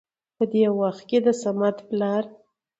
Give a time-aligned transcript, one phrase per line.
[0.37, 2.23] په دې وخت کې د صمد پلار